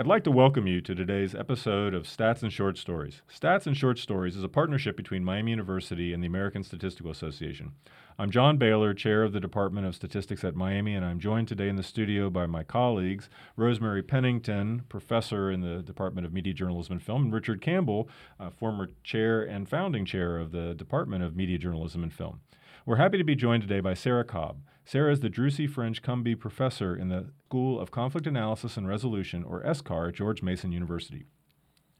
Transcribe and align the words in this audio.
I'd 0.00 0.06
like 0.06 0.24
to 0.24 0.30
welcome 0.30 0.66
you 0.66 0.80
to 0.80 0.94
today's 0.94 1.34
episode 1.34 1.92
of 1.92 2.04
Stats 2.04 2.42
and 2.42 2.50
Short 2.50 2.78
Stories. 2.78 3.20
Stats 3.30 3.66
and 3.66 3.76
Short 3.76 3.98
Stories 3.98 4.34
is 4.34 4.42
a 4.42 4.48
partnership 4.48 4.96
between 4.96 5.22
Miami 5.22 5.50
University 5.50 6.14
and 6.14 6.22
the 6.22 6.26
American 6.26 6.64
Statistical 6.64 7.10
Association. 7.10 7.72
I'm 8.18 8.30
John 8.30 8.56
Bailer, 8.56 8.94
chair 8.94 9.22
of 9.22 9.34
the 9.34 9.40
Department 9.40 9.86
of 9.86 9.94
Statistics 9.94 10.42
at 10.42 10.56
Miami, 10.56 10.94
and 10.94 11.04
I'm 11.04 11.20
joined 11.20 11.48
today 11.48 11.68
in 11.68 11.76
the 11.76 11.82
studio 11.82 12.30
by 12.30 12.46
my 12.46 12.62
colleagues 12.62 13.28
Rosemary 13.56 14.02
Pennington, 14.02 14.84
professor 14.88 15.50
in 15.50 15.60
the 15.60 15.82
Department 15.82 16.26
of 16.26 16.32
Media 16.32 16.54
Journalism 16.54 16.92
and 16.92 17.02
Film, 17.02 17.24
and 17.24 17.34
Richard 17.34 17.60
Campbell, 17.60 18.08
uh, 18.38 18.48
former 18.48 18.88
chair 19.04 19.42
and 19.42 19.68
founding 19.68 20.06
chair 20.06 20.38
of 20.38 20.50
the 20.50 20.72
Department 20.72 21.24
of 21.24 21.36
Media 21.36 21.58
Journalism 21.58 22.02
and 22.02 22.14
Film. 22.14 22.40
We're 22.86 22.96
happy 22.96 23.18
to 23.18 23.24
be 23.24 23.34
joined 23.34 23.64
today 23.64 23.80
by 23.80 23.92
Sara 23.92 24.24
Cobb. 24.24 24.62
Sara 24.84 25.12
is 25.12 25.20
the 25.20 25.30
Drucie 25.30 25.70
French 25.70 26.02
Cumbie 26.02 26.38
Professor 26.38 26.96
in 26.96 27.08
the 27.08 27.26
School 27.46 27.78
of 27.78 27.90
Conflict 27.90 28.26
Analysis 28.26 28.76
and 28.76 28.88
Resolution, 28.88 29.44
or 29.44 29.62
SCAR, 29.74 30.08
at 30.08 30.14
George 30.14 30.42
Mason 30.42 30.72
University. 30.72 31.26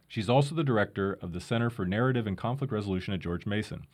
She's 0.08 0.28
also 0.28 0.54
the 0.54 0.64
director 0.64 1.16
of 1.22 1.32
the 1.32 1.40
Center 1.40 1.70
for 1.70 1.84
Narrative 1.86 2.26
and 2.26 2.36
Conflict 2.36 2.72
Resolution 2.72 3.14
at 3.14 3.20
George 3.20 3.46
Mason. 3.46 3.86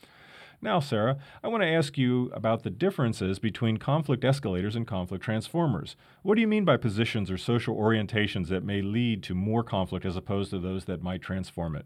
Now, 0.63 0.81
Sara, 0.81 1.19
I 1.45 1.49
want 1.49 1.63
to 1.63 1.69
ask 1.69 1.99
you 1.99 2.31
about 2.33 2.63
the 2.63 2.71
differences 2.71 3.39
between 3.39 3.77
conflict 3.77 4.25
escalators 4.25 4.75
and 4.75 4.87
conflict 4.87 5.23
transformers. 5.23 5.97
What 6.23 6.37
do 6.37 6.41
you 6.41 6.47
mean 6.47 6.65
by 6.65 6.79
positions 6.79 7.31
or 7.31 7.37
social 7.37 7.77
orientations 7.77 8.49
that 8.49 8.65
may 8.65 8.81
lead 8.81 9.23
to 9.25 9.35
more 9.35 9.63
conflict 9.63 10.07
as 10.07 10.17
opposed 10.17 10.51
to 10.51 10.59
those 10.59 10.87
that 10.87 11.03
might 11.03 11.21
transform 11.21 11.77
it? 11.77 11.85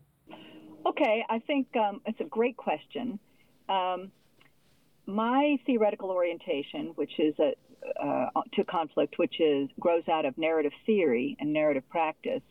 Okay, 0.86 1.24
I 1.28 1.40
think 1.40 1.66
um, 1.76 2.00
it's 2.06 2.20
a 2.20 2.24
great 2.24 2.56
question. 2.56 3.18
Um, 3.68 4.12
my 5.06 5.58
theoretical 5.66 6.10
orientation, 6.10 6.92
which 6.94 7.18
is 7.18 7.34
a, 7.38 7.54
uh, 8.02 8.28
to 8.54 8.64
conflict, 8.64 9.18
which 9.18 9.40
is 9.40 9.68
grows 9.78 10.08
out 10.08 10.24
of 10.24 10.36
narrative 10.38 10.72
theory 10.86 11.36
and 11.40 11.52
narrative 11.52 11.88
practice, 11.88 12.42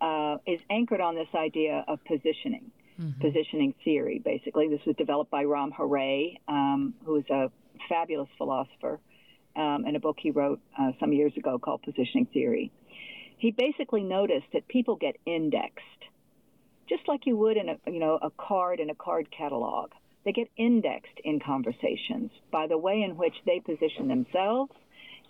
uh, 0.00 0.36
is 0.46 0.60
anchored 0.70 1.00
on 1.00 1.14
this 1.14 1.28
idea 1.34 1.84
of 1.88 1.98
positioning, 2.04 2.70
mm-hmm. 3.00 3.20
positioning 3.20 3.74
theory. 3.84 4.20
Basically, 4.24 4.68
this 4.68 4.80
was 4.86 4.94
developed 4.96 5.30
by 5.30 5.44
Rom 5.44 5.72
Harré, 5.72 6.36
um, 6.46 6.94
who 7.04 7.16
is 7.16 7.24
a 7.30 7.50
fabulous 7.88 8.28
philosopher, 8.36 9.00
um, 9.56 9.84
in 9.86 9.96
a 9.96 10.00
book 10.00 10.16
he 10.20 10.30
wrote 10.30 10.60
uh, 10.78 10.92
some 11.00 11.12
years 11.12 11.32
ago 11.36 11.58
called 11.58 11.82
Positioning 11.82 12.26
Theory. 12.26 12.70
He 13.38 13.50
basically 13.50 14.02
noticed 14.02 14.46
that 14.52 14.68
people 14.68 14.96
get 14.96 15.16
indexed, 15.24 15.82
just 16.88 17.02
like 17.08 17.26
you 17.26 17.36
would 17.36 17.56
in 17.56 17.68
a 17.68 17.90
you 17.90 17.98
know 17.98 18.18
a 18.20 18.30
card 18.30 18.80
in 18.80 18.90
a 18.90 18.94
card 18.94 19.28
catalog 19.36 19.92
they 20.28 20.32
get 20.32 20.50
indexed 20.58 21.18
in 21.24 21.40
conversations 21.40 22.30
by 22.52 22.66
the 22.66 22.76
way 22.76 23.00
in 23.00 23.16
which 23.16 23.32
they 23.46 23.60
position 23.60 24.08
themselves 24.08 24.72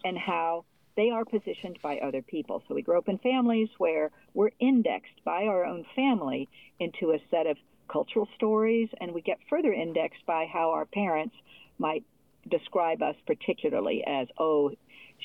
and 0.03 0.19
how 0.19 0.65
they 0.97 1.11
are 1.11 1.25
positioned 1.25 1.79
by 1.85 1.99
other 1.99 2.21
people. 2.21 2.65
So 2.67 2.75
we 2.75 2.83
grow 2.83 2.99
up 2.99 3.09
in 3.09 3.19
families 3.19 3.69
where 3.79 4.11
we're 4.35 4.51
indexed 4.59 5.25
by 5.25 5.45
our 5.45 5.65
own 5.65 5.87
family 5.95 6.49
into 6.81 7.13
a 7.13 7.19
set 7.31 7.47
of 7.47 7.57
cultural 7.89 8.29
stories, 8.35 8.89
and 9.01 9.15
we 9.15 9.23
get 9.23 9.39
further 9.49 9.73
indexed 9.73 10.27
by 10.27 10.47
how 10.53 10.71
our 10.71 10.85
parents 10.85 11.37
might 11.79 12.03
describe 12.51 13.01
us, 13.01 13.15
particularly 13.25 14.03
as, 14.05 14.27
oh, 14.37 14.73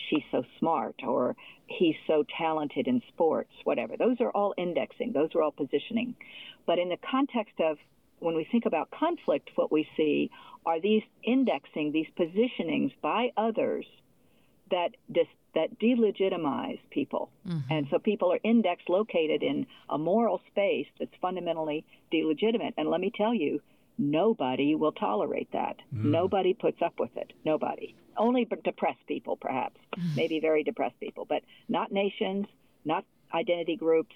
she's 0.08 0.24
so 0.32 0.44
smart, 0.60 0.98
or 1.04 1.36
he's 1.66 1.96
so 2.06 2.24
talented 2.38 2.88
in 2.88 3.02
sports, 3.08 3.50
whatever. 3.64 3.98
Those 3.98 4.18
are 4.20 4.30
all 4.30 4.54
indexing, 4.56 5.14
those 5.14 5.30
are 5.34 5.42
all 5.42 5.52
positioning. 5.52 6.14
But 6.68 6.78
in 6.78 6.90
the 6.90 6.98
context 7.10 7.56
of 7.60 7.80
when 8.24 8.36
we 8.36 8.48
think 8.52 8.66
about 8.66 8.90
conflict, 8.92 9.50
what 9.56 9.72
we 9.72 9.88
see 9.98 10.32
are 10.66 10.80
these 10.80 11.04
indexing, 11.24 11.92
these 11.92 12.08
positionings 12.18 12.94
by 13.02 13.32
others 13.36 13.86
that 14.72 14.90
dis, 15.12 15.28
that 15.56 15.78
delegitimize 15.80 16.80
people. 16.90 17.30
Mm-hmm. 17.48 17.72
And 17.72 17.88
so 17.92 18.00
people 18.00 18.32
are 18.34 18.40
indexed, 18.44 18.90
located 18.90 19.44
in 19.44 19.68
a 19.90 19.98
moral 19.98 20.42
space 20.48 20.88
that's 21.00 21.14
fundamentally 21.22 21.86
delegitimate. 22.12 22.74
And 22.78 22.90
let 22.90 23.02
me 23.02 23.12
tell 23.16 23.34
you, 23.34 23.62
nobody 23.98 24.74
will 24.74 24.94
tolerate 24.94 25.52
that. 25.52 25.76
Mm. 25.94 26.06
Nobody 26.06 26.54
puts 26.54 26.82
up 26.82 26.94
with 27.00 27.16
it. 27.18 27.34
Nobody. 27.46 27.96
Only 28.18 28.48
depressed 28.64 29.06
people, 29.08 29.38
perhaps, 29.38 29.78
mm. 29.98 30.16
maybe 30.16 30.40
very 30.40 30.64
depressed 30.64 31.00
people, 31.00 31.26
but 31.26 31.44
not 31.68 31.92
nations, 31.92 32.48
not 32.86 33.06
identity 33.34 33.76
groups, 33.76 34.16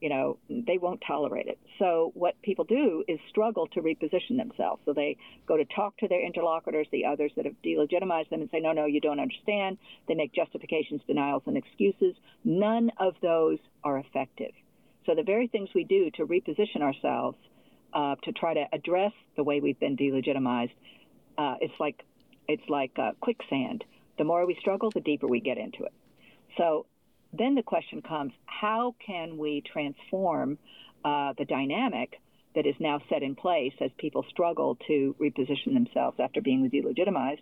you 0.00 0.08
know, 0.08 0.38
they 0.48 0.78
won't 0.78 1.02
tolerate 1.06 1.46
it. 1.46 1.58
So 1.78 2.12
what 2.14 2.40
people 2.42 2.64
do 2.64 3.02
is 3.08 3.18
struggle 3.30 3.66
to 3.68 3.80
reposition 3.80 4.36
themselves. 4.36 4.82
So 4.84 4.92
they 4.92 5.16
go 5.46 5.56
to 5.56 5.64
talk 5.64 5.96
to 5.98 6.08
their 6.08 6.24
interlocutors, 6.24 6.86
the 6.92 7.06
others 7.06 7.32
that 7.36 7.46
have 7.46 7.54
delegitimized 7.64 8.28
them, 8.28 8.42
and 8.42 8.50
say, 8.50 8.60
no, 8.60 8.72
no, 8.72 8.86
you 8.86 9.00
don't 9.00 9.20
understand. 9.20 9.78
They 10.06 10.14
make 10.14 10.34
justifications, 10.34 11.00
denials, 11.06 11.42
and 11.46 11.56
excuses. 11.56 12.14
None 12.44 12.90
of 12.98 13.14
those 13.22 13.58
are 13.84 13.98
effective. 13.98 14.52
So 15.06 15.14
the 15.14 15.22
very 15.22 15.46
things 15.46 15.70
we 15.74 15.84
do 15.84 16.10
to 16.16 16.26
reposition 16.26 16.82
ourselves, 16.82 17.38
uh, 17.94 18.16
to 18.24 18.32
try 18.32 18.54
to 18.54 18.64
address 18.72 19.12
the 19.36 19.44
way 19.44 19.60
we've 19.60 19.78
been 19.80 19.96
delegitimized, 19.96 20.72
uh, 21.38 21.54
it's 21.60 21.74
like 21.80 22.02
it's 22.48 22.68
like 22.68 22.92
uh, 22.98 23.12
quicksand. 23.20 23.84
The 24.18 24.24
more 24.24 24.46
we 24.46 24.56
struggle, 24.60 24.90
the 24.90 25.00
deeper 25.00 25.26
we 25.26 25.40
get 25.40 25.58
into 25.58 25.84
it. 25.84 25.92
So 26.56 26.86
then 27.38 27.54
the 27.54 27.62
question 27.62 28.02
comes 28.02 28.32
how 28.46 28.94
can 29.04 29.38
we 29.38 29.62
transform 29.72 30.58
uh, 31.04 31.32
the 31.38 31.44
dynamic 31.44 32.20
that 32.54 32.66
is 32.66 32.74
now 32.80 33.00
set 33.08 33.22
in 33.22 33.34
place 33.34 33.74
as 33.80 33.90
people 33.98 34.24
struggle 34.30 34.76
to 34.86 35.14
reposition 35.20 35.74
themselves 35.74 36.18
after 36.20 36.40
being 36.40 36.70
delegitimized? 36.70 37.40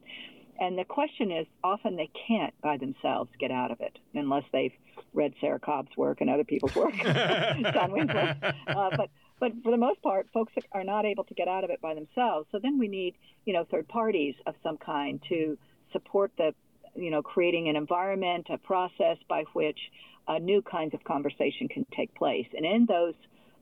And 0.58 0.78
the 0.78 0.84
question 0.84 1.32
is 1.32 1.46
often 1.62 1.96
they 1.96 2.10
can't 2.28 2.54
by 2.60 2.76
themselves 2.76 3.30
get 3.40 3.50
out 3.50 3.70
of 3.70 3.80
it 3.80 3.98
unless 4.14 4.44
they've 4.52 4.72
read 5.12 5.34
Sara 5.40 5.58
Cobb's 5.58 5.96
work 5.96 6.20
and 6.20 6.30
other 6.30 6.44
people's 6.44 6.74
work, 6.74 6.94
John 7.02 7.90
Winslade. 7.90 8.54
Uh, 8.68 8.90
but 8.96 9.10
but 9.40 9.52
for 9.62 9.72
the 9.72 9.76
most 9.76 10.00
part, 10.00 10.28
folks 10.32 10.52
are 10.72 10.84
not 10.84 11.04
able 11.04 11.24
to 11.24 11.34
get 11.34 11.48
out 11.48 11.64
of 11.64 11.70
it 11.70 11.80
by 11.80 11.94
themselves. 11.94 12.46
So 12.52 12.58
then 12.62 12.78
we 12.78 12.88
need, 12.88 13.14
you 13.44 13.52
know, 13.52 13.64
third 13.68 13.88
parties 13.88 14.34
of 14.46 14.54
some 14.62 14.78
kind 14.78 15.20
to 15.28 15.58
support 15.92 16.32
the 16.38 16.54
you 16.96 17.10
know, 17.10 17.22
creating 17.22 17.68
an 17.68 17.76
environment, 17.76 18.46
a 18.50 18.58
process 18.58 19.16
by 19.28 19.44
which 19.52 19.78
uh, 20.28 20.38
new 20.38 20.62
kinds 20.62 20.94
of 20.94 21.02
conversation 21.04 21.68
can 21.68 21.86
take 21.96 22.14
place. 22.14 22.46
And 22.56 22.64
in 22.64 22.86
those, 22.86 23.14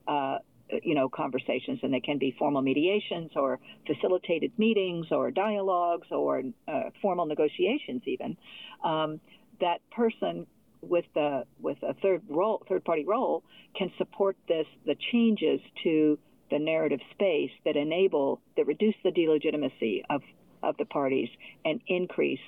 uh, 0.07 0.37
you 0.83 0.95
know, 0.95 1.09
conversations, 1.09 1.79
and 1.83 1.93
they 1.93 1.99
can 1.99 2.17
be 2.17 2.35
formal 2.37 2.61
mediations 2.61 3.31
or 3.35 3.59
facilitated 3.85 4.51
meetings 4.57 5.07
or 5.11 5.29
dialogues 5.31 6.07
or 6.11 6.43
uh, 6.67 6.83
formal 7.01 7.25
negotiations, 7.25 8.01
even. 8.05 8.37
Um, 8.83 9.19
that 9.59 9.79
person 9.91 10.47
with 10.81 11.05
the 11.13 11.45
with 11.61 11.77
a 11.83 11.93
third 11.95 12.21
role, 12.29 12.63
third 12.67 12.83
party 12.83 13.05
role, 13.05 13.43
can 13.77 13.91
support 13.97 14.35
this 14.47 14.67
the 14.85 14.95
changes 15.11 15.59
to 15.83 16.17
the 16.51 16.59
narrative 16.59 16.99
space 17.11 17.51
that 17.65 17.75
enable 17.75 18.41
that 18.57 18.67
reduce 18.67 18.95
the 19.03 19.11
delegitimacy 19.11 20.03
of 20.09 20.21
of 20.61 20.75
the 20.77 20.85
parties 20.85 21.29
and 21.65 21.81
increase 21.87 22.39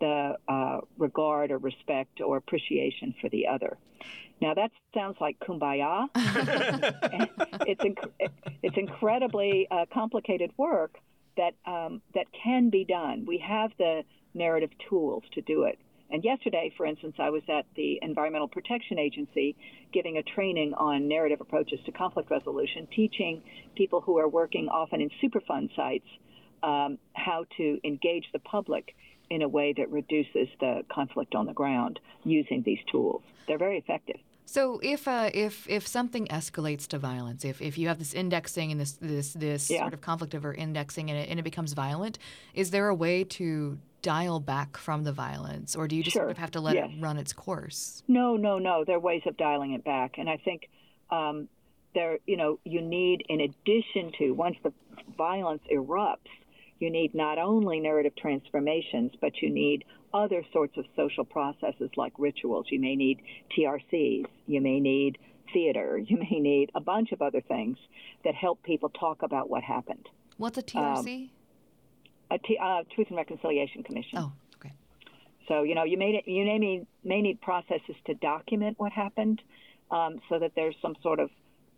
the 0.00 0.36
uh, 0.48 0.80
regard 0.98 1.50
or 1.50 1.58
respect 1.58 2.20
or 2.20 2.36
appreciation 2.36 3.14
for 3.20 3.28
the 3.28 3.46
other. 3.46 3.76
Now 4.40 4.54
that 4.54 4.70
sounds 4.92 5.16
like 5.20 5.38
kumbaya. 5.38 6.08
it's 6.14 7.82
inc- 7.82 8.30
it's 8.62 8.76
incredibly 8.76 9.68
uh, 9.70 9.86
complicated 9.92 10.50
work 10.56 10.96
that 11.36 11.54
um, 11.66 12.02
that 12.14 12.26
can 12.42 12.70
be 12.70 12.84
done. 12.84 13.24
We 13.26 13.38
have 13.38 13.70
the 13.78 14.02
narrative 14.34 14.70
tools 14.88 15.22
to 15.34 15.40
do 15.40 15.64
it. 15.64 15.78
And 16.10 16.22
yesterday, 16.22 16.72
for 16.76 16.84
instance, 16.86 17.16
I 17.18 17.30
was 17.30 17.42
at 17.48 17.66
the 17.76 17.98
Environmental 18.02 18.46
Protection 18.46 18.98
Agency 18.98 19.56
giving 19.92 20.18
a 20.18 20.22
training 20.22 20.74
on 20.74 21.08
narrative 21.08 21.40
approaches 21.40 21.80
to 21.86 21.92
conflict 21.92 22.30
resolution, 22.30 22.86
teaching 22.94 23.42
people 23.74 24.00
who 24.00 24.18
are 24.18 24.28
working 24.28 24.68
often 24.68 25.00
in 25.00 25.10
Superfund 25.22 25.74
sites 25.74 26.06
um, 26.62 26.98
how 27.14 27.46
to 27.56 27.78
engage 27.84 28.26
the 28.32 28.38
public 28.38 28.94
in 29.34 29.42
a 29.42 29.48
way 29.48 29.74
that 29.76 29.90
reduces 29.90 30.48
the 30.60 30.82
conflict 30.90 31.34
on 31.34 31.46
the 31.46 31.52
ground 31.52 31.98
using 32.24 32.62
these 32.64 32.78
tools. 32.90 33.22
They're 33.46 33.58
very 33.58 33.78
effective. 33.78 34.20
So 34.46 34.78
if 34.82 35.08
uh, 35.08 35.30
if 35.32 35.68
if 35.68 35.86
something 35.86 36.26
escalates 36.26 36.86
to 36.88 36.98
violence, 36.98 37.44
if, 37.44 37.62
if 37.62 37.78
you 37.78 37.88
have 37.88 37.98
this 37.98 38.14
indexing 38.14 38.70
and 38.72 38.80
this 38.80 38.92
this 38.92 39.32
this 39.32 39.70
yeah. 39.70 39.80
sort 39.80 39.94
of 39.94 40.00
conflict 40.00 40.34
over 40.34 40.52
indexing 40.52 41.10
and 41.10 41.18
it, 41.18 41.28
and 41.30 41.40
it 41.40 41.42
becomes 41.42 41.72
violent, 41.72 42.18
is 42.52 42.70
there 42.70 42.88
a 42.88 42.94
way 42.94 43.24
to 43.24 43.78
dial 44.02 44.38
back 44.38 44.76
from 44.76 45.04
the 45.04 45.12
violence, 45.12 45.74
or 45.74 45.88
do 45.88 45.96
you 45.96 46.02
just 46.02 46.12
sure. 46.12 46.24
sort 46.24 46.30
of 46.30 46.38
have 46.38 46.50
to 46.50 46.60
let 46.60 46.74
yes. 46.74 46.90
it 46.90 47.00
run 47.00 47.16
its 47.16 47.32
course? 47.32 48.02
No, 48.06 48.36
no, 48.36 48.58
no. 48.58 48.84
There 48.86 48.96
are 48.96 49.00
ways 49.00 49.22
of 49.26 49.36
dialing 49.36 49.72
it 49.72 49.82
back, 49.82 50.18
and 50.18 50.28
I 50.28 50.36
think 50.36 50.68
um, 51.10 51.48
there, 51.94 52.18
you 52.26 52.36
know, 52.36 52.58
you 52.64 52.82
need 52.82 53.24
in 53.28 53.40
addition 53.40 54.12
to 54.18 54.32
once 54.32 54.56
the 54.62 54.72
violence 55.16 55.62
erupts, 55.72 56.28
you 56.78 56.90
need 56.90 57.14
not 57.14 57.38
only 57.38 57.80
narrative 57.80 58.14
transformations, 58.16 59.12
but 59.20 59.40
you 59.40 59.50
need 59.50 59.84
other 60.12 60.42
sorts 60.52 60.76
of 60.76 60.84
social 60.96 61.24
processes 61.24 61.90
like 61.96 62.12
rituals. 62.18 62.66
You 62.70 62.80
may 62.80 62.96
need 62.96 63.20
TRCs, 63.56 64.26
you 64.46 64.60
may 64.60 64.80
need 64.80 65.18
theater, 65.52 65.98
you 66.04 66.18
may 66.18 66.40
need 66.40 66.70
a 66.74 66.80
bunch 66.80 67.12
of 67.12 67.22
other 67.22 67.40
things 67.40 67.78
that 68.24 68.34
help 68.34 68.62
people 68.62 68.88
talk 68.88 69.22
about 69.22 69.50
what 69.50 69.62
happened. 69.62 70.08
What's 70.36 70.58
a 70.58 70.62
TRC? 70.62 71.22
Um, 71.22 71.30
a 72.30 72.38
T, 72.38 72.58
uh, 72.60 72.82
Truth 72.94 73.08
and 73.08 73.16
Reconciliation 73.16 73.82
Commission. 73.82 74.18
Oh, 74.18 74.32
okay. 74.56 74.72
So 75.46 75.62
you 75.62 75.74
know, 75.74 75.84
you 75.84 75.98
may 75.98 76.22
you 76.26 76.44
may 76.44 76.58
need, 76.58 76.86
may 77.04 77.20
need 77.20 77.40
processes 77.40 77.96
to 78.06 78.14
document 78.14 78.78
what 78.78 78.92
happened, 78.92 79.42
um, 79.90 80.20
so 80.28 80.38
that 80.38 80.52
there's 80.56 80.74
some 80.80 80.96
sort 81.02 81.20
of 81.20 81.30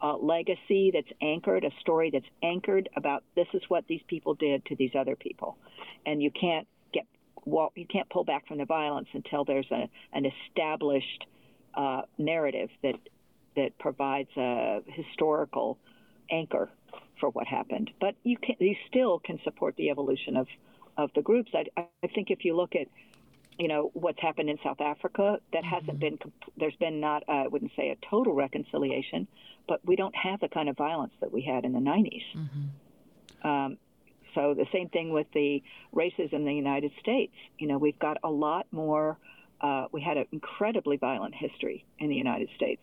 uh, 0.03 0.17
legacy 0.17 0.91
that's 0.93 1.11
anchored, 1.21 1.65
a 1.65 1.71
story 1.81 2.11
that's 2.11 2.27
anchored 2.43 2.89
about 2.97 3.25
this 3.35 3.47
is 3.55 3.63
what 3.69 3.87
these 3.87 4.03
people 4.09 4.35
did 4.35 4.65
to 4.67 4.77
these 4.77 4.93
other 4.99 5.17
people, 5.17 5.57
and 6.05 6.23
you 6.23 6.31
can't 6.31 6.67
get 6.93 7.05
well, 7.45 7.73
you 7.75 7.87
can't 7.87 8.09
pull 8.11 8.25
back 8.25 8.47
from 8.47 8.59
the 8.59 8.65
violence 8.65 9.09
until 9.13 9.45
there's 9.45 9.71
a, 9.71 9.89
an 10.13 10.27
established 10.27 11.25
uh, 11.75 12.03
narrative 12.19 12.71
that 12.83 12.97
that 13.57 13.79
provides 13.79 14.31
a 14.37 14.81
historical 14.87 15.79
anchor 16.31 16.69
for 17.21 17.31
what 17.31 17.47
happened. 17.47 17.91
But 18.01 18.15
you 18.23 18.37
can 18.37 18.57
you 18.59 18.77
still 18.89 19.19
can 19.19 19.41
support 19.45 19.77
the 19.77 19.91
evolution 19.91 20.37
of 20.37 20.47
of 20.97 21.11
the 21.15 21.23
groups. 21.23 21.51
I, 21.55 21.65
I 21.77 22.07
think 22.15 22.31
if 22.31 22.45
you 22.45 22.57
look 22.57 22.75
at 22.75 22.89
you 23.59 23.69
know 23.69 23.91
what's 23.95 24.21
happened 24.21 24.51
in 24.51 24.59
South 24.63 24.81
Africa, 24.81 25.39
that 25.53 25.63
mm-hmm. 25.63 25.75
hasn't 25.75 25.99
been 25.99 26.19
there's 26.57 26.77
been 26.77 27.01
not 27.01 27.23
uh, 27.29 27.33
I 27.33 27.49
wouldn't 27.49 27.73
say 27.77 27.91
a 27.91 27.97
total 28.11 28.35
reconciliation, 28.35 29.27
but 29.69 29.81
we 29.85 29.97
don't 29.97 30.15
have 30.15 30.41
the 30.41 30.49
kind 30.49 30.69
of 30.69 30.77
violence 30.77 31.13
that 31.21 31.33
we 31.33 31.43
had 31.43 31.65
in 31.65 31.73
the 31.73 31.81
90s. 31.81 32.23
Mm-hmm. 32.37 33.49
Um, 33.49 33.79
so 34.35 34.55
the 34.55 34.67
same 34.73 34.89
thing 34.91 35.13
with 35.13 35.27
the 35.33 35.63
racism 35.95 36.35
in 36.35 36.45
the 36.45 36.55
United 36.55 36.93
States. 37.01 37.33
You 37.59 37.69
know, 37.69 37.79
we've 37.79 37.99
got 37.99 38.19
a 38.23 38.31
lot 38.31 38.67
more. 38.71 39.19
Uh, 39.61 39.87
we 39.91 40.03
had 40.03 40.19
an 40.19 40.27
incredibly 40.33 40.99
violent 40.99 41.35
history 41.35 41.87
in 41.99 42.11
the 42.11 42.15
United 42.15 42.51
States 42.57 42.83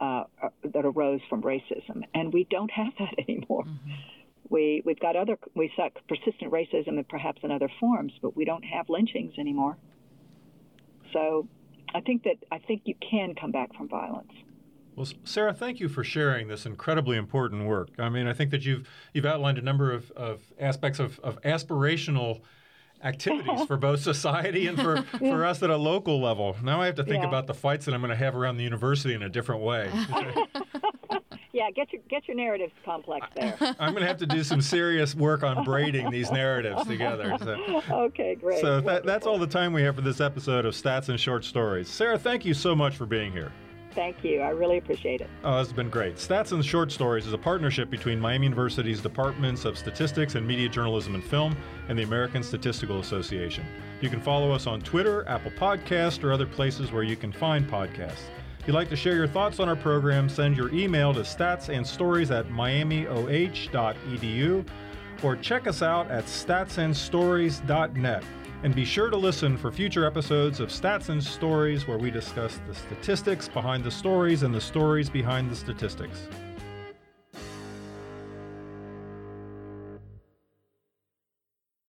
uh, 0.00 0.24
uh 0.42 0.48
that 0.64 0.84
arose 0.84 1.20
from 1.30 1.42
racism, 1.42 2.02
and 2.12 2.32
we 2.32 2.44
don't 2.50 2.70
have 2.72 2.92
that 2.98 3.14
anymore. 3.28 3.64
Mm-hmm. 3.64 3.92
We 4.48 4.82
we've 4.84 4.98
got 4.98 5.14
other 5.14 5.38
we 5.54 5.72
saw 5.76 5.88
persistent 6.08 6.52
racism 6.52 6.98
and 6.98 7.08
perhaps 7.08 7.40
in 7.44 7.52
other 7.52 7.70
forms, 7.78 8.12
but 8.20 8.36
we 8.36 8.44
don't 8.44 8.64
have 8.64 8.88
lynchings 8.88 9.38
anymore. 9.38 9.76
So, 11.12 11.48
I 11.94 12.00
think 12.00 12.22
that 12.24 12.36
I 12.50 12.58
think 12.58 12.82
you 12.84 12.94
can 13.00 13.34
come 13.34 13.50
back 13.50 13.74
from 13.74 13.88
violence. 13.88 14.32
Well, 14.96 15.06
Sara, 15.24 15.54
thank 15.54 15.80
you 15.80 15.88
for 15.88 16.04
sharing 16.04 16.48
this 16.48 16.66
incredibly 16.66 17.16
important 17.16 17.66
work. 17.66 17.90
I 17.98 18.08
mean, 18.08 18.26
I 18.26 18.34
think 18.34 18.50
that 18.50 18.64
you've 18.64 18.88
you've 19.14 19.24
outlined 19.24 19.58
a 19.58 19.62
number 19.62 19.92
of, 19.92 20.10
of 20.12 20.40
aspects 20.58 20.98
of, 20.98 21.18
of 21.20 21.40
aspirational 21.42 22.42
activities 23.02 23.62
for 23.66 23.76
both 23.76 24.00
society 24.00 24.66
and 24.66 24.78
for, 24.78 25.02
for 25.18 25.44
us 25.44 25.62
at 25.62 25.70
a 25.70 25.76
local 25.76 26.20
level. 26.20 26.56
Now 26.62 26.80
I 26.80 26.86
have 26.86 26.94
to 26.96 27.04
think 27.04 27.22
yeah. 27.22 27.28
about 27.28 27.46
the 27.46 27.54
fights 27.54 27.86
that 27.86 27.94
I'm 27.94 28.00
going 28.00 28.10
to 28.10 28.16
have 28.16 28.36
around 28.36 28.58
the 28.58 28.64
university 28.64 29.14
in 29.14 29.22
a 29.22 29.28
different 29.28 29.62
way. 29.62 29.90
yeah, 31.62 31.70
get 31.70 31.92
your 31.92 32.02
get 32.08 32.26
your 32.26 32.36
narratives 32.36 32.72
complex 32.84 33.26
there. 33.36 33.56
I'm 33.78 33.92
going 33.92 34.02
to 34.02 34.06
have 34.06 34.18
to 34.18 34.26
do 34.26 34.42
some 34.42 34.60
serious 34.60 35.14
work 35.14 35.42
on 35.42 35.64
braiding 35.64 36.10
these 36.10 36.30
narratives 36.30 36.84
together. 36.86 37.36
So. 37.38 37.82
Okay, 37.90 38.34
great. 38.34 38.60
So 38.60 38.80
that, 38.80 39.04
that's 39.04 39.26
all 39.26 39.38
the 39.38 39.46
time 39.46 39.72
we 39.72 39.82
have 39.82 39.94
for 39.94 40.00
this 40.00 40.20
episode 40.20 40.66
of 40.66 40.74
Stats 40.74 41.08
and 41.08 41.18
Short 41.18 41.44
Stories. 41.44 41.88
Sara, 41.88 42.18
thank 42.18 42.44
you 42.44 42.54
so 42.54 42.74
much 42.74 42.96
for 42.96 43.06
being 43.06 43.32
here. 43.32 43.52
Thank 43.94 44.24
you. 44.24 44.40
I 44.40 44.50
really 44.50 44.78
appreciate 44.78 45.20
it. 45.20 45.28
Oh, 45.44 45.58
this 45.58 45.68
has 45.68 45.72
been 45.72 45.90
great. 45.90 46.16
Stats 46.16 46.52
and 46.52 46.64
Short 46.64 46.90
Stories 46.90 47.26
is 47.26 47.32
a 47.32 47.38
partnership 47.38 47.90
between 47.90 48.18
Miami 48.18 48.46
University's 48.46 49.00
Departments 49.00 49.64
of 49.64 49.76
Statistics 49.76 50.34
and 50.34 50.46
Media 50.46 50.68
Journalism 50.68 51.14
and 51.14 51.22
Film 51.22 51.54
and 51.88 51.98
the 51.98 52.02
American 52.02 52.42
Statistical 52.42 53.00
Association. 53.00 53.64
You 54.00 54.08
can 54.08 54.20
follow 54.20 54.50
us 54.50 54.66
on 54.66 54.80
Twitter, 54.80 55.28
Apple 55.28 55.52
Podcast, 55.52 56.24
or 56.24 56.32
other 56.32 56.46
places 56.46 56.90
where 56.90 57.02
you 57.02 57.16
can 57.16 57.32
find 57.32 57.68
podcasts. 57.68 58.30
If 58.62 58.68
you'd 58.68 58.74
like 58.74 58.90
to 58.90 58.96
share 58.96 59.16
your 59.16 59.26
thoughts 59.26 59.58
on 59.58 59.68
our 59.68 59.74
program, 59.74 60.28
send 60.28 60.56
your 60.56 60.72
email 60.72 61.12
to 61.14 61.22
statsandstories 61.22 62.30
at 62.30 62.46
miamioh.edu 62.46 63.04
or 65.24 65.34
check 65.34 65.66
us 65.66 65.82
out 65.82 66.08
at 66.12 66.26
statsandstories.net. 66.26 68.22
And 68.62 68.72
be 68.72 68.84
sure 68.84 69.10
to 69.10 69.16
listen 69.16 69.56
for 69.56 69.72
future 69.72 70.06
episodes 70.06 70.60
of 70.60 70.68
Stats 70.68 71.08
and 71.08 71.20
Stories 71.20 71.88
where 71.88 71.98
we 71.98 72.12
discuss 72.12 72.60
the 72.68 72.74
statistics 72.76 73.48
behind 73.48 73.82
the 73.82 73.90
stories 73.90 74.44
and 74.44 74.54
the 74.54 74.60
stories 74.60 75.10
behind 75.10 75.50
the 75.50 75.56
statistics. 75.56 76.28